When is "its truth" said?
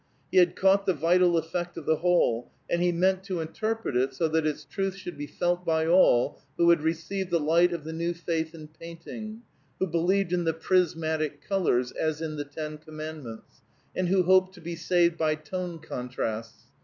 4.47-4.95